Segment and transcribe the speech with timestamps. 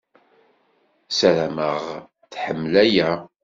[1.09, 1.79] Ssaram-aɣ
[2.31, 3.09] tḥemmel aya.